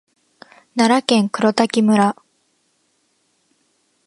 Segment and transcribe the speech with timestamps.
[0.75, 2.15] 奈良県黒滝村